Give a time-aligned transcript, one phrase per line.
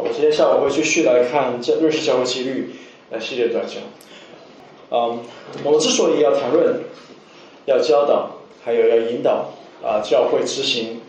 [0.00, 2.70] 我今天下午会继续来看这认识教会纪律
[3.10, 3.82] 来系列短讲。
[4.90, 5.18] 嗯，
[5.64, 6.82] 我们之所以要谈论、
[7.66, 8.30] 要教导，
[8.64, 9.50] 还有要引导
[9.82, 11.00] 啊教会执行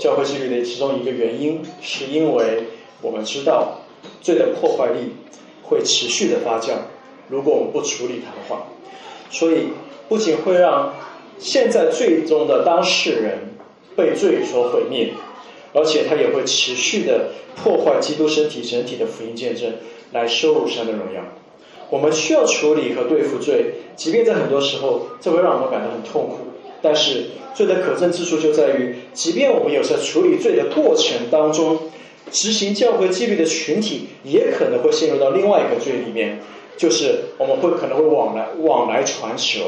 [0.00, 2.64] 教会纪律的其中一个原因，是因为
[3.00, 3.78] 我们知道
[4.20, 5.12] 罪的破坏力
[5.62, 6.72] 会持续的发酵，
[7.28, 8.66] 如果我们不处理它的话，
[9.30, 9.68] 所以
[10.08, 10.92] 不仅会让
[11.38, 13.38] 现在最终的当事人
[13.94, 15.12] 被罪所毁灭。
[15.74, 19.72] 而且它也会持续的破坏基督身体整体的福音见证，
[20.12, 21.20] 来羞辱神的荣耀。
[21.90, 26.38] 我们需要处理和对付罪，即便在很多时候，这会让我们感到很痛苦。
[26.80, 27.24] 但是
[27.54, 31.78] 罪的可憎之处就在于，即便我们有在处理罪的过程当中，
[32.30, 36.40] 执行教会纪律的群体也可能会陷入到另外一个罪里面，
[36.76, 39.60] 就是我们会可能会往来往来传舌，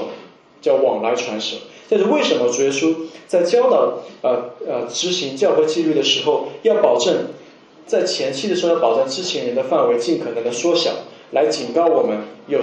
[0.61, 1.57] 叫往来传舌。
[1.89, 2.93] 这是为什么主耶稣
[3.29, 7.27] 在教导呃呃执行教会纪律的时候，要保证
[7.87, 10.91] 在前期的时候要保证知情人的范围尽可能的缩小，
[11.31, 12.59] 来警告我们有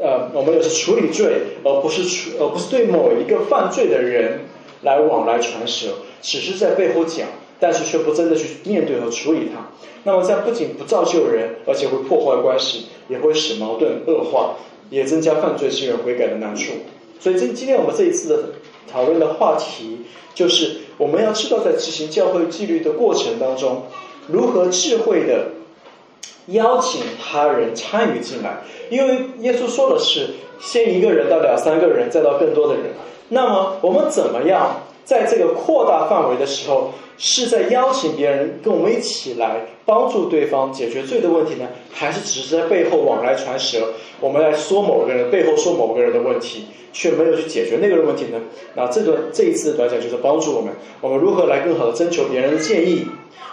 [0.00, 4.42] 呃我们有是处理罪，而不是处而不是对某一个犯罪的人
[4.82, 5.88] 来往来传舌，
[6.22, 7.26] 只是在背后讲，
[7.58, 9.70] 但是却不真的去面对和处理它。
[10.04, 14.54] 那么这样不仅不造就人，而且会破坏关系，也会使矛盾恶化，
[14.88, 16.74] 也增加犯罪之人悔改的难处。
[17.18, 18.44] 所以今今天我们这一次的。
[18.90, 23.84] 讨论的话题就是，我们要知道在执行教会纪律的过程当中，
[24.26, 25.48] 如何智慧的
[26.46, 28.62] 邀请他人参与进来。
[28.90, 30.30] 因为耶稣说的是，
[30.60, 32.84] 先一个人到两三个人，再到更多的人。
[33.28, 41.66] 那么我们怎么样在这个扩大范围的时候，是在邀请别人跟我们一起来帮助对方解决罪的问题呢？
[41.90, 46.66] 还是只是在背后往来传舌，我们来说某个人背后说某个人的问题？
[46.92, 48.38] 却没有去解决那个人问题呢？
[48.74, 53.06] 那这个这一次的短讲就是帮助我们，我们如何来更好的征求别人的建议？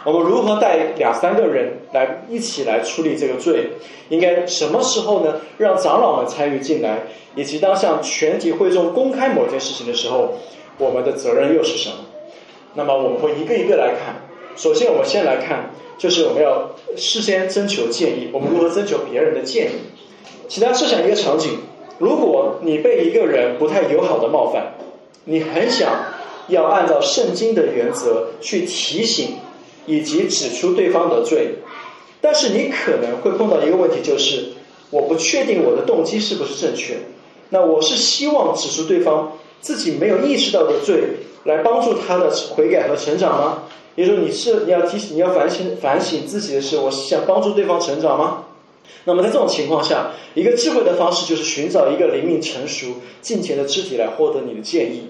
[0.03, 3.69] 我们如何带两三个人来一起来处理这个罪？
[4.09, 5.35] 应该什么时候呢？
[5.57, 10.33] 让长老们参与进来，以及当向全体会众公开某件事情的时候，
[10.77, 11.95] 我们的责任又是什么？
[12.73, 14.15] 那么我们会一个一个来看。
[14.55, 18.29] 首先，我们先来看，就是我们要事先征求建议。
[18.31, 19.75] 我们如何征求别人的建议？
[20.47, 21.59] 其他设想一个场景。
[21.97, 24.73] 如果你被一个人不太友好的冒犯，
[25.23, 26.05] 你很想
[26.49, 29.37] 要按照圣经的原则去提醒
[29.85, 31.55] 以及指出对方的罪，
[32.19, 34.43] 但是你可能会碰到一个问题，就是
[34.89, 36.97] 我不确定我的动机是不是正确。
[37.49, 39.31] 那我是希望指出对方
[39.65, 41.05] 自己没有意识到的罪，
[41.45, 43.63] 来帮助他的悔改和成长吗？
[43.95, 48.43] 也就是说，你是你要提醒你要反省反省自己的是，我是想帮助对方成长吗？
[49.05, 55.05] 那么在这种情况下，一个智慧的方式就是寻找一个灵敏成熟、近前的肢体来获得你的建议，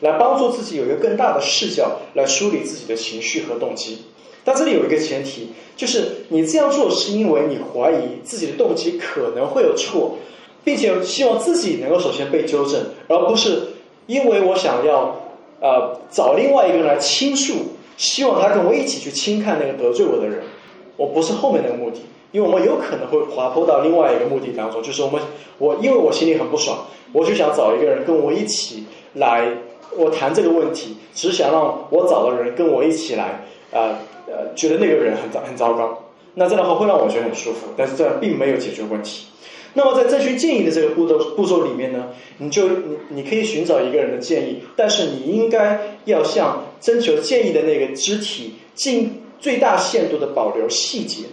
[0.00, 3.98] 来帮助自己有一个更大的视角来梳理自己的情绪和动机。
[4.42, 10.18] 但这里有一个前提，就是你这样做是因为你怀疑自己的动机可能会有错，
[10.64, 13.71] 并且希望自己能够首先被纠正，而不是
[14.06, 15.16] 因为我想要
[15.60, 17.54] 呃找另外一个人来倾诉，
[17.96, 20.42] 希望他跟我一起去轻看那个得罪我的人。
[20.96, 22.02] 我不是后面那个目的。
[22.32, 25.20] 因为我们有可能会滑坡到另外一个目的当中，就是我们
[25.58, 26.78] 我因为我心里很不爽，
[27.12, 29.46] 我就想找一个人跟我一起来，
[29.94, 39.26] 我谈这个问题，只想让我找的人跟我一起来，呃呃，觉得那个人很糟很糟糕，那这样的话会让我觉得很舒服，但是这样并没有解决问题。
[39.74, 51.24] 那么在征询建议的这个步骤步骤里面呢，你就你你可以寻找一个人的建议，但是你应该要向征求建议的那个肢体尽最大限度的保留细节。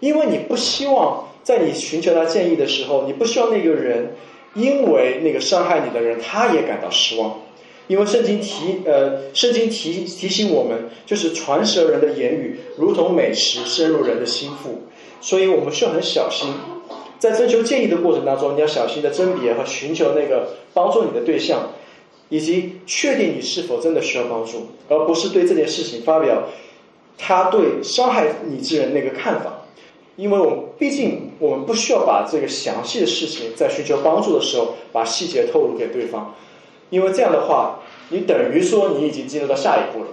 [0.00, 4.14] 因为你不希望在你寻求他建议的时候，你不希望那个人
[4.54, 7.40] 因为那个伤害你的人，他也感到失望。
[7.86, 14.82] 因为圣经提呃，圣经提提醒我们，就是传舌人的言语如同美食，深入人的心腹。
[15.20, 16.48] 所以我们需要很小心，
[17.20, 21.68] 在征求建议的过程当中，你要小心的甄别和寻求那个帮助你的对象，
[22.30, 26.44] 以及确定你是否真的需要帮助，而不是对这件事情发表
[27.18, 29.58] 他对伤害你之人那个看法。
[30.16, 36.34] 因为我们毕竟我们不需要把这个详细的事情在寻求帮助的时候把细节透露给对方，
[36.90, 40.10] 因为这样的话，你等于说你已经进入到下一步了。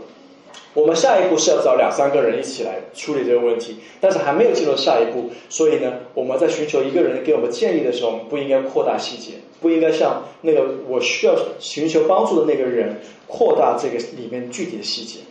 [0.77, 15.21] 我们下一步是要找两三个人一起来处理这个问题，但是还没有进入下一步，所以呢，我们在寻求一个人给我们建议的时候，不应该扩大细节，不应该像那个我需要寻求帮助的那个人扩大这个里面具体的细节。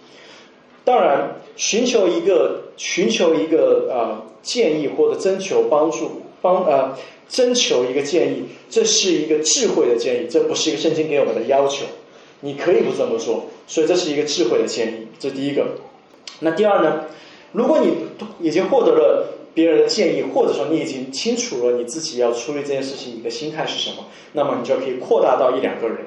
[0.84, 6.98] 当然，寻求一个寻求一个呃建议或者征求帮助帮呃
[7.28, 11.86] 征求一个建议，这是一个智慧的建议，这不是一个圣经给我们的要求。
[12.40, 15.66] 你可以不这么做，所以这是一个智慧的建议，这是第一个。
[16.40, 17.04] 那第二呢？
[17.52, 17.94] 如果你
[18.46, 25.98] 已经获得了别人的建议，或者说你已经清楚了你自己要处理这件事情，你的心态是什么，那么你就可以扩大到一两个人。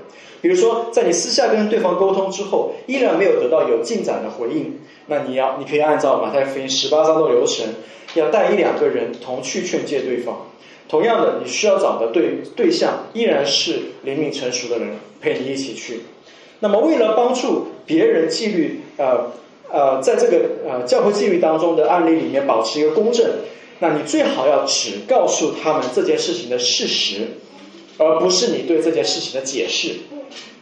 [0.41, 7.65] 比如说，在你私下跟对方沟通之后，依然没有得到有进展的回应，那你要你可以按照马太福音十八章的流程，
[8.13, 10.45] 要带一两个人同去劝诫对方。
[10.87, 16.01] 同样的，你需要找的对对象依然是灵敏成熟的人陪你一起去。
[16.59, 19.31] 那么，为了帮助别人纪律，呃
[19.71, 23.25] 呃，在这个呃教会纪律当中的案例里面保持一个公正，
[23.79, 27.27] 那你最好要只告诉他们这件事情的事实，
[27.97, 29.95] 而不是你对这件事情的解释。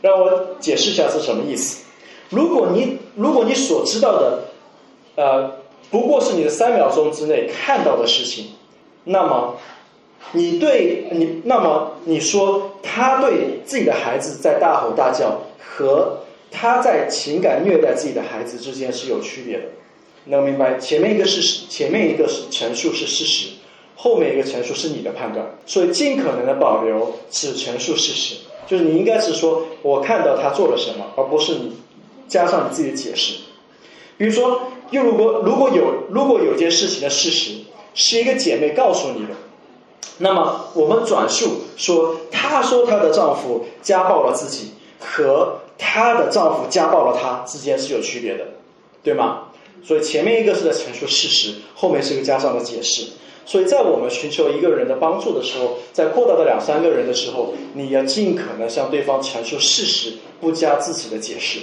[0.01, 1.83] 让我解释一下是什么意思。
[2.29, 4.43] 如果你如果你所知道的，
[5.15, 5.51] 呃，
[5.89, 8.45] 不过是你的三秒钟之内看到的事情，
[9.05, 9.55] 那么
[10.33, 16.19] 你对你，那么你说他对自己的孩子在大吼大叫，和
[16.49, 19.65] 他在情感虐待自己的孩子之间是有区别的。
[20.25, 20.77] 能明白？
[20.77, 23.49] 前面一个是前面一个是陈述是事实，
[23.95, 28.35] 后面一个陈述是你的判断，所以尽可能的保留只陈述事实。
[28.65, 31.77] 就是你应该是说，我看到他做了什么，而不是你
[32.27, 33.35] 加上你自己的解释。
[34.17, 37.51] 比如说，又如果如果有如果有件事情的事实
[37.93, 39.33] 是一个姐妹告诉你的，
[40.17, 48.45] 那么我们转述说，她说她的丈夫家暴了自己，和她的丈夫家暴了她之间是有区别的，
[49.03, 49.43] 对吗？
[49.83, 53.07] 所以前面一个是在陈述事实，后面是一个加上的解释。
[53.45, 61.59] 所以在我们寻求一个人的帮助的时候，在扩大到两三个人的时候，你要尽可能向对方陈述事实，不加自己的解释。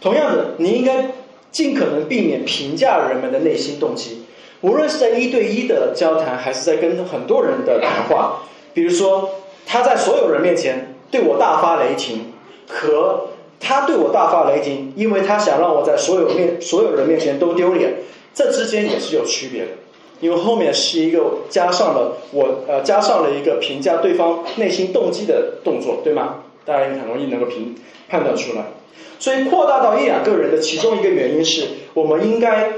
[0.00, 1.12] 同样的，你应该
[1.52, 4.24] 尽可能避免评价人们的内心动机，
[4.62, 8.42] 无论是在一对一的交谈，还是在跟很多人的谈话。
[8.74, 9.30] 比如说，
[9.66, 12.29] 他在所有人面前对我大发雷霆，
[12.70, 13.26] 和
[13.58, 17.94] 他对我大发雷霆，因为他想让我在所有面所有人面前都丢脸，
[18.32, 19.68] 这之间也是有区别的。
[20.20, 26.44] 因为后面是一个加上了我呃加上了一个评价对方内心动机的动作，对吗？
[26.64, 27.74] 大家也很容易能够评
[28.06, 28.64] 判断出来。
[29.18, 31.64] 所以扩大到一两个人的其中一个原因是
[31.94, 32.70] 我们应该，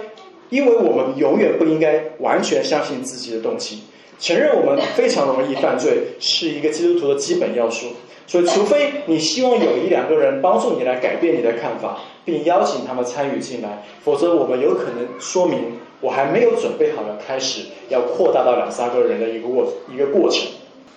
[0.51, 3.81] 因为我们永远不应该完全相信自己的动机，
[4.21, 7.87] 承认我们非常容易犯罪是一个基督徒的基本要素。
[8.27, 15.79] 所以，除非你希望有一两个人帮助你来改变你的看法，并邀请他们参与进来，否则我们有可能说明。
[16.01, 20.49] 我还没有准备好要开始要扩大到两三个人的一个过一个过程，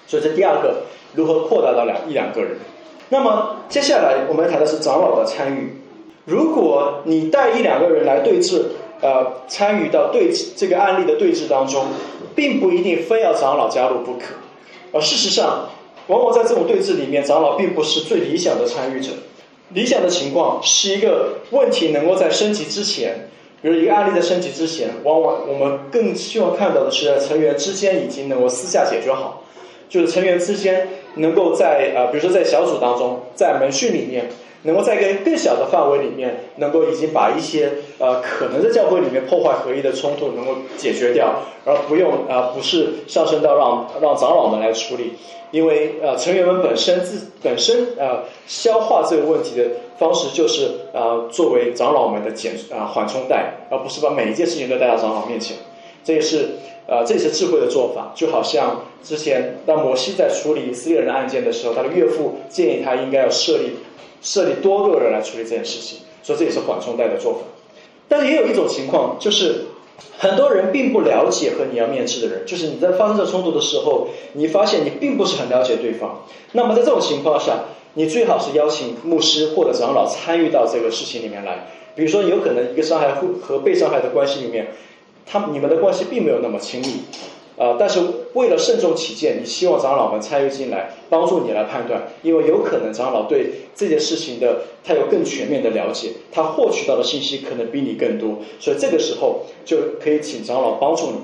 [0.07, 0.77] 所以这第二个
[1.13, 2.57] 如何扩大到两一两个人。
[3.09, 5.79] 那么接下来我们谈的是长老的参与。
[6.25, 8.63] 如果你带一两个人来对峙，
[8.99, 11.85] 呃，参与到对这个案例的对峙当中，
[12.33, 14.33] 并不一定非要长老加入不可。
[14.91, 15.69] 而事实上，
[16.07, 19.09] 往往在这种对峙里面，长老并不是最理想的参与者。
[19.69, 23.29] 理想的情况是一个问题能够在升级之前。
[23.61, 29.41] 比如一个案例在升级之前，往往我们更希望看到的是成员之间已经能够私下解决好，
[29.89, 34.29] 就是成员之间能够在呃，比如说在小组当中，在门训里面，
[34.65, 41.33] 能够在一个更小的范围里面，能够已经把一些呃可能在教会里面破坏合一的冲突能够解决掉，
[41.63, 45.13] 而不用啊不是上升到让让长老们来处理。
[45.51, 49.63] 因为呃，成员们本身自本身呃消化这个问题的
[49.97, 55.55] 方式就是呃作为长老们的减啊缓冲带，而不是把每一件事情都带到长老面前。
[56.03, 56.49] 这也是
[56.87, 58.11] 呃这也是智慧的做法。
[58.15, 63.77] 就好像之前当摩西在处理以色列人案件的时候，他的岳父建议他应该要设立
[64.21, 67.39] 设立多个人来处理这件事情，所以这也是缓冲带的做法。
[68.07, 69.65] 但是也有一种情况就是。
[70.17, 76.23] 很多人并不了解和你要面试的人，就是你在发生这冲突的时候，你发现你并不是很了解对方。
[76.51, 77.59] 那么在这种情况下，
[77.93, 81.67] 你最好是邀请牧师或者长老参与到这个事情里面来。
[81.95, 84.67] 比如说，有可能一个伤害和被伤害的关系里面，
[85.25, 86.87] 他你们的关系并没有那么亲密。
[87.57, 88.01] 啊，但是
[88.33, 101.17] 为了慎重起见，你希望长老们参与进来，帮助你来判断，因为有可能长老对这件事情的他有更全面的了解，他获取到的信息可能比你更多，所以这个时候就可以请长老帮助你。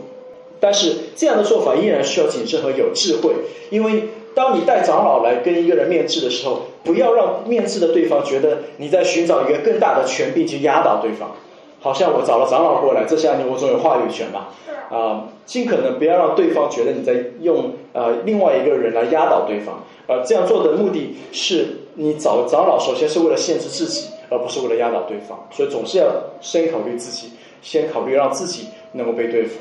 [0.61, 3.33] 但是这样的做法依然需要谨慎和有智慧，
[3.69, 4.03] 因为
[4.33, 11.35] 当你带长老来跟一个人面质的时候，不要让面质的对方觉得你在寻找一个更大的权柄去压倒对方，
[11.81, 14.49] 好像我找了长老过来，这下你我总有话语权吧。
[14.89, 26.07] 啊，尽可能不要让对方觉得你在用呃另外一个人来压倒对方，呃，这样做的目的是你找长老，首先是为了限制自己，而不是为了压倒对方，所以总是要
[26.41, 29.59] 先考虑自己，先考虑让自己能够被对付，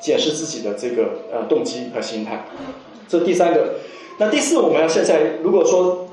[0.00, 2.44] 检视自己的这个呃动机和心态，
[3.06, 3.74] 这第三个。
[4.18, 6.08] 那第四，我们要现在如果说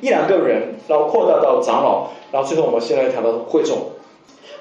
[0.00, 3.78] 一两个人，然后扩大到长老，然后最后我们现在谈到会众。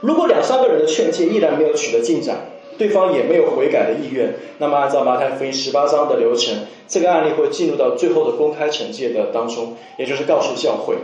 [0.04, 2.36] 如果两三个人的劝诫依然没有取得进展，
[2.78, 6.54] 对方也没有悔改的意愿，那么按照马太福音十八章的流程，
[6.90, 10.96] 这个案例会进入到最后的公开惩戒的当中，也就是告诉教会。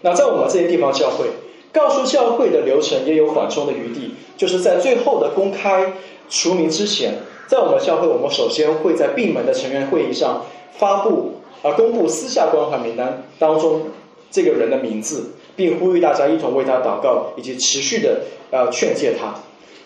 [0.00, 1.26] 那在我们这些地方教会，
[1.72, 5.92] 告诉教会的流程也有缓冲的余地，就是在最后的公开
[6.28, 7.14] 除名之前，
[7.46, 10.44] 在我们教会，我们首先会在闭门的成员会议上
[10.76, 13.82] 发布啊公布私下关怀名单当中
[14.28, 19.34] 这个人的名字，并呼吁大家一同为他祷告，以及持续的呃劝诫他。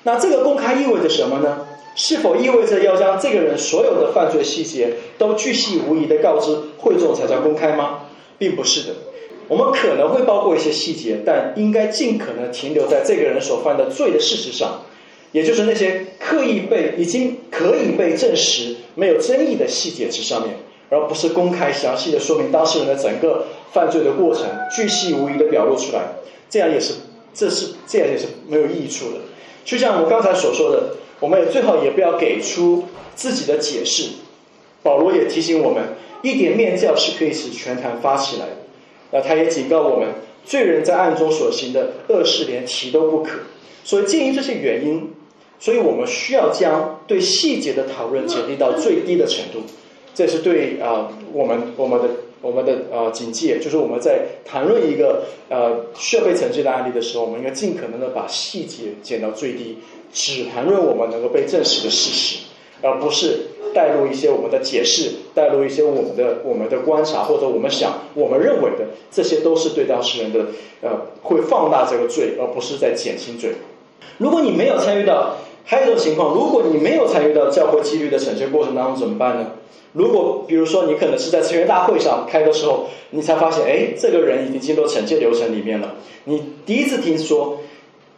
[0.02, 1.66] 那这个公开意味着什么呢？
[1.97, 8.00] 是否意味着要将这个人所有的犯罪细节都巨细无遗的告知会众才叫公开吗？
[8.37, 8.94] 并不是的。
[9.47, 14.83] 我们可能会包括一些细节，但应该尽可能停留在这个人所犯的罪的事实上，
[15.33, 20.56] 也就是那些刻意被已经可以被证实没有争议的细节之上面，
[20.94, 26.00] 而不是公开详细的说明当事人的整个犯罪的过程，巨细无遗的表露出来。
[26.48, 26.94] 这样也是，
[27.34, 29.16] 这是这样也是没有益处的。
[29.64, 32.84] 就像我刚才所说的，我们也最好也不要给出
[33.14, 34.10] 自己的解释。
[34.82, 35.82] 保罗也提醒我们，
[36.22, 38.52] 一点面教是可以使全坛发起来的。
[39.10, 40.08] 那他也警告我们，
[40.44, 43.30] 罪人在暗中所行的恶事连提都不可。
[43.82, 45.10] 所以鉴于这些原因，
[45.58, 49.60] 所以我们需要将对细节的讨论减低到最低的程度。
[50.14, 52.09] 这是对啊，我们我们的
[52.40, 59.78] 我们的呃警戒，就是我们在谈论一个呃需要被惩戒的案例的时候，我们应该尽可能的把细节减到最低，
[60.12, 62.38] 只谈论我们能够被证实的事实，
[62.80, 63.49] 而不是。
[63.75, 70.47] 带入一些我们的解释，带入一些我们的我们的观察，或者我们想我们认为的，这些都是对当事人的
[70.80, 70.90] 呃
[71.25, 73.50] 会放大这个罪，而不是在减轻罪。
[74.18, 79.47] 如果你没有参与到，还有一种情况，如果你没有参与到教会纪律的惩戒过程当中怎么办呢？
[79.92, 85.94] 如果比如说你可能是在成员大会上开的时候，你才发现，哎，这个人已经进入惩戒流程里面了，
[86.25, 87.59] 你第一次听说，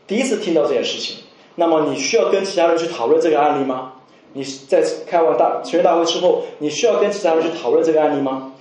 [0.06, 1.16] 第一次听到这件事情，
[1.54, 3.92] 那么你需要跟其他人去讨论这个案例吗？
[4.32, 8.52] 你在开完大成员大会之后，你需要跟其他人去讨论这个案例吗？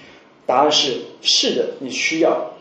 [0.45, 2.51] 答案是是的，你需要。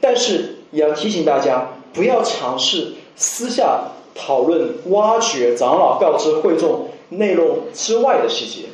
[0.00, 3.80] 但是也要提醒大家，不要尝试私下
[4.14, 8.68] 讨论、挖掘长老告知会众内容之外的细节。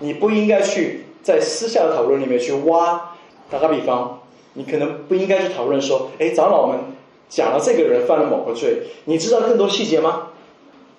[0.00, 3.12] 你不应该去在私下的讨论里面去挖。
[3.50, 4.20] 打个比方，
[4.54, 6.78] 你可能不应该去讨论说：“哎，长老们
[7.28, 10.28] 讲了这个人犯了某个罪，你知道更多细节吗？”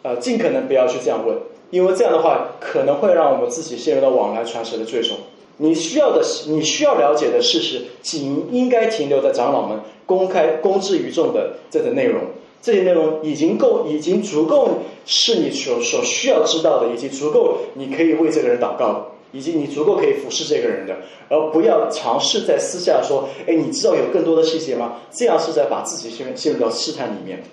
[0.03, 1.35] 呃，尽可能不要去这样问。
[1.71, 5.17] 因为这样的话，可能会让我们自己陷入到往来传舌的罪中。
[5.57, 12.21] 你需要的，你需要了解的事实，仅应该停留在长老们公开公之于众的这个内容。
[12.65, 14.69] 这些内容已经够，已经足够
[15.05, 20.95] 是你所所需要知道的，以及足够你可以为这个人祷告，以及你足够可以服侍这个人的。
[21.29, 27.43] 而不要尝试在私下说：“哎，你知道有更多的细节吗？”这样是在把自己陷陷入到试探里面。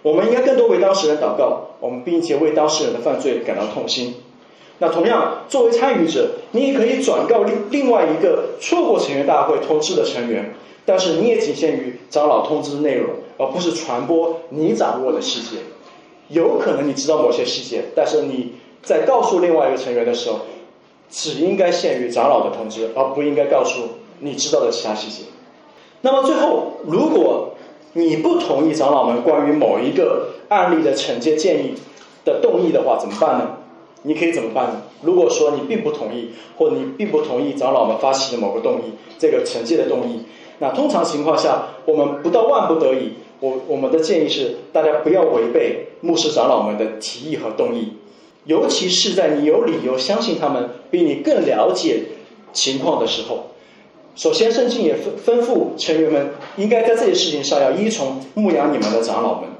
[0.00, 4.14] 我们应该更多为当事人祷告，我们并且为当事人的犯罪感到痛心。
[4.78, 10.54] 那同样，作为参与者，你也可以转告另另外一个错过成员大会通知的成员，
[10.84, 15.62] 但是你也仅限于长老通知的内容，而不是传播你掌握的细节。
[16.28, 18.52] 有可能你知道某些细节，但是你
[18.82, 20.40] 在告诉另外一个成员的时候，
[21.08, 23.80] 只应该限于长老的通知，而不应该告诉
[24.18, 25.24] 你知道的其他细节。
[26.02, 27.54] 那么最后，如果
[27.94, 31.74] 你不同意长老们关于某一个案例的惩戒建议
[32.24, 33.56] 的动议的话，怎么办呢？
[34.06, 34.82] 你可以怎么办呢？
[35.02, 40.20] 如果说你并不同意，或者你并不同意长老们发起的某个动议，这个惩戒的动议，
[40.60, 47.94] 那通常情况下，我们不到万不得已，我我们的建议是，大家不要违背牧师长老们的提议和动议，
[48.44, 52.02] 尤其是在你有理由相信他们比你更了解
[52.52, 53.50] 情况的时候。
[54.14, 59.50] 首先，圣经也吩吩咐成员们应该在这些事情上要依从牧养你们的长老们，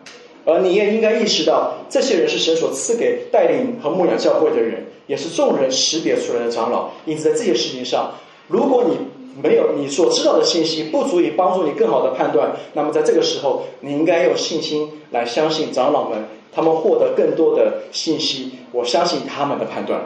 [0.46, 6.88] 而你也应该意识到，这些人是神所赐给带领和牧养教会的人，也是众人识别出来的长老。
[7.04, 8.12] 因此，在这些事情上，
[8.46, 8.96] 如果你
[9.42, 16.24] 没有你所知道的信息不足以帮助你更好的判断，那么在这个时候，你应该有信心来相信长老们，
[16.54, 20.00] 他们获得更多的信息，我相信他们的判断，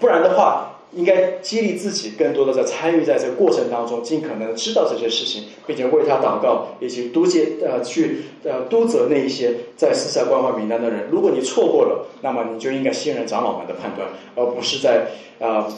[0.00, 0.66] 不然的话。
[0.92, 11.08] 应该激励自己，更多的在参与在这个过程当中，尽可能知道这些事情，并且为他祷告，以及督诫呃去呃督责那一些在私下关怀名单的人。
[11.10, 15.06] 如果你错过了，那么你就应该信任长老们的判断，而不是在
[15.38, 15.68] 啊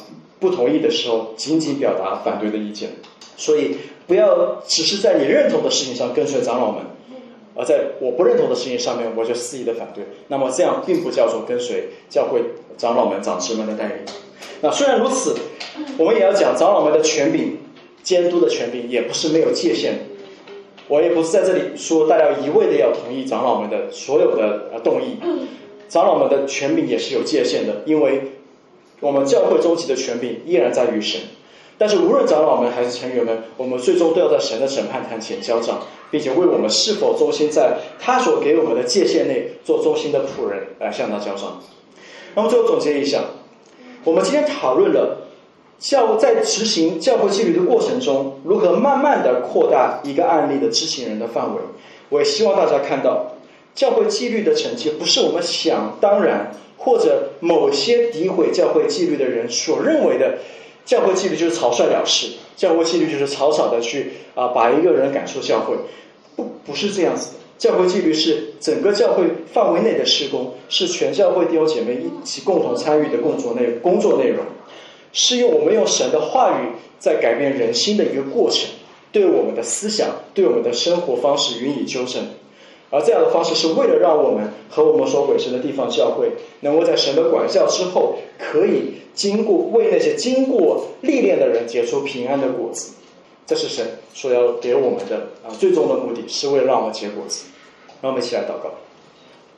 [0.40, 2.90] 不同意的时候仅仅表达反对的意见。
[3.36, 3.76] 所以
[4.06, 6.82] 不要只是在你认同的事情上跟随长老们，
[7.54, 10.04] 而在我不认同的事情上面我就肆意的反对。
[10.28, 12.42] 那么这样并不叫做跟随教会
[12.76, 13.96] 长老们、长执们的带领。
[14.60, 15.36] 那虽然如此，
[15.98, 17.58] 我们也要讲长老们的权柄、
[18.02, 19.94] 监督的权柄，也不是没有界限。
[20.88, 25.16] 我也不是在这里说大家一味的要同意长老们的所有的呃动议，
[25.88, 28.32] 长老们的权柄也是有界限的，因为
[29.00, 31.20] 我们教会终极的权柄依然在于神。
[31.78, 35.80] 但是无论长老们还是成员们，我们最终都要在神的审判台前交账，
[36.12, 41.58] 并且为我们是否忠心在他所给我们的界限内做忠心的仆人来向他交账。
[42.34, 43.22] 那么最后总结一下，
[44.04, 45.26] 我们今天讨论了
[45.78, 51.60] 教在执行教会纪律的过程中，如何慢慢的扩大一个案例的知情人的范围。
[52.10, 53.32] 我也希望大家看到，
[53.74, 60.38] 教会纪律的成绩不是我们想当然或者某些诋毁教会纪律的人所认为的。
[60.84, 65.76] 教会纪律就是草率了事，教会纪律就是草草的去啊把一个人赶出教会，
[66.36, 67.34] 不不是这样子的。
[67.58, 74.44] 教会纪律是整个教会范围内的施工，是全教会弟兄姐妹一起共同参与的工作内工作内容，
[75.12, 78.68] 是用我们用神的话语在改变人心的一个过程，
[79.12, 82.26] 对我们的思想、对我们的生活方式予以纠正。
[82.92, 86.30] 而这样的方式是为了让我们和我们所委身的地方教会，
[86.60, 92.92] 能够在神的管教之后，可以经过为那些经过历练的人结出平安的果子。
[93.44, 97.46] 这是神所要给我们的啊最终的目的，是为了让我们结果子。
[98.02, 98.70] 让我们一起来祷告，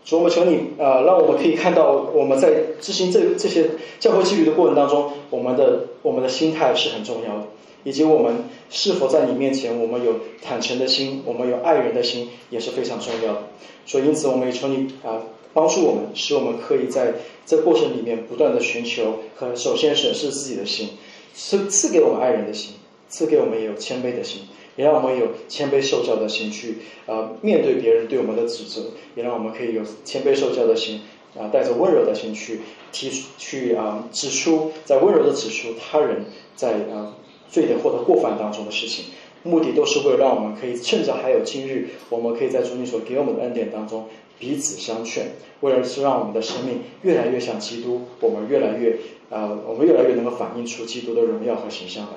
[0.05, 7.45] 主，我们求你啊，让我们可以看到我们在执行这这些教会纪律的过程当中，我们的我们的心态是很重要的。
[7.85, 13.43] 以及我们是否在你面前，我们有坦诚的心，我们有爱人的心，也是非常重要的。
[13.87, 15.23] 所以，因此，我们也求你啊，
[15.53, 17.15] 帮助我们，使我们可以在
[17.45, 20.89] 这过程里面不断的寻求和首先审视自己的心，
[21.35, 22.73] 赐赐给我们爱人的心，
[23.09, 24.43] 赐给我们也有谦卑的心，
[24.77, 31.03] 也让我们有谦卑受教的心去啊面对别人对我们的指责，也让我们可以有谦卑受教的心
[31.39, 32.61] 啊带着温柔的心去
[32.91, 36.25] 提出去啊指出，在温柔的指出他人
[36.57, 37.13] 在啊。
[37.51, 39.07] 罪的或者过犯当中的事情，
[39.43, 44.07] 目的都是为了让我们可以趁着还有今日，我们可以在主你所给我们的恩典当中
[44.39, 48.97] 彼此相劝，为了是让我们的生命越来越像基督，我们越来越
[49.31, 52.13] 啊，我们越来越能够反映出基督的荣耀和形象来。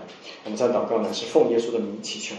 [0.46, 2.36] 我们在祷告呢，是奉耶稣的名祈求。